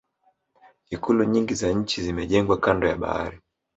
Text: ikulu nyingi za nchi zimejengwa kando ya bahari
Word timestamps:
ikulu 0.89 1.23
nyingi 1.23 1.53
za 1.55 1.73
nchi 1.73 2.01
zimejengwa 2.03 2.57
kando 2.57 2.87
ya 2.87 2.95
bahari 2.97 3.41